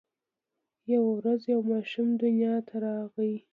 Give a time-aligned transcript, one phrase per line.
[0.93, 3.33] یوه ورځ یو ماشوم دنیا ته راغی.